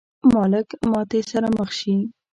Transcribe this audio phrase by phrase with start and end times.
[0.33, 1.95] مالک ماتې سره مخ شي.